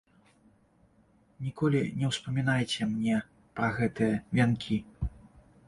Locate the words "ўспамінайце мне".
2.11-3.17